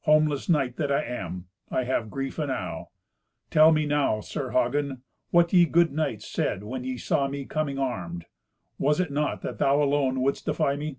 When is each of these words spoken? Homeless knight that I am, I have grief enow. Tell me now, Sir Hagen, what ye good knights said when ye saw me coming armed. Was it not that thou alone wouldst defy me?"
Homeless 0.00 0.50
knight 0.50 0.76
that 0.76 0.92
I 0.92 1.02
am, 1.02 1.46
I 1.70 1.84
have 1.84 2.10
grief 2.10 2.38
enow. 2.38 2.90
Tell 3.48 3.72
me 3.72 3.86
now, 3.86 4.20
Sir 4.20 4.50
Hagen, 4.50 5.00
what 5.30 5.54
ye 5.54 5.64
good 5.64 5.92
knights 5.92 6.28
said 6.30 6.62
when 6.62 6.84
ye 6.84 6.98
saw 6.98 7.26
me 7.26 7.46
coming 7.46 7.78
armed. 7.78 8.26
Was 8.78 9.00
it 9.00 9.10
not 9.10 9.40
that 9.40 9.56
thou 9.56 9.82
alone 9.82 10.20
wouldst 10.20 10.44
defy 10.44 10.76
me?" 10.76 10.98